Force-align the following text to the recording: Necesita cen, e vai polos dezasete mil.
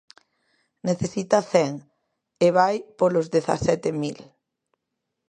Necesita 0.87 1.37
cen, 1.51 1.71
e 2.45 2.47
vai 2.57 2.75
polos 2.99 3.27
dezasete 3.35 3.89
mil. 4.01 4.17